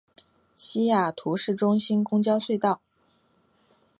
[0.57, 2.81] 西雅图市中心公交隧道。